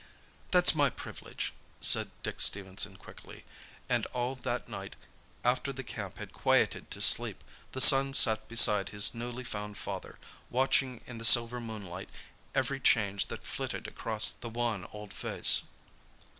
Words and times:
"That's 0.49 0.73
my 0.73 0.89
privilege," 0.89 1.53
said 1.79 2.09
Dick 2.23 2.41
Stephenson 2.41 2.95
quickly. 2.97 3.45
And 3.87 4.07
all 4.15 4.33
that 4.33 4.67
night, 4.67 4.95
after 5.43 5.71
the 5.71 5.83
camp 5.83 6.17
had 6.17 6.33
quieted 6.33 6.89
to 6.89 7.03
sleep, 7.03 7.43
the 7.73 7.81
son 7.81 8.15
sat 8.15 8.47
beside 8.47 8.89
his 8.89 9.13
newly 9.13 9.43
found 9.43 9.77
father, 9.77 10.17
watching 10.49 11.01
in 11.05 11.19
the 11.19 11.23
silver 11.23 11.59
moonlight 11.61 12.09
every 12.55 12.79
change 12.79 13.27
that 13.27 13.43
flitted 13.43 13.85
across 13.85 14.31
the 14.31 14.49
wan 14.49 14.87
old 14.91 15.13
face. 15.13 15.61